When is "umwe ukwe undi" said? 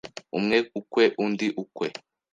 0.37-1.47